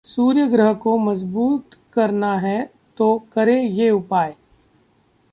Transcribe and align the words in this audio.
सूर्य 0.05 0.45
ग्रह 0.47 0.73
को 0.73 0.97
मजबूत 0.97 1.75
करना 1.93 2.37
है 2.37 2.69
तो 2.97 3.07
करें 3.33 3.61
ये 3.63 3.89
उपाय 3.89 4.33